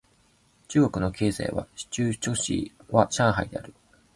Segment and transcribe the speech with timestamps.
[0.67, 3.75] 中国の経済の中枢都市は上海である